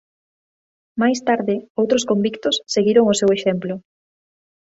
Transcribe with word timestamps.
Máis 1.01 1.19
tarde 1.27 1.55
outros 1.81 2.03
convictos 2.11 2.55
seguiron 2.73 3.05
o 3.13 3.17
seu 3.19 3.29
exemplo. 3.37 3.73